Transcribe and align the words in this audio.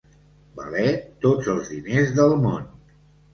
Valer 0.59 0.93
tots 1.25 1.51
els 1.53 1.69
diners 1.75 2.15
del 2.21 2.35
món. 2.47 2.67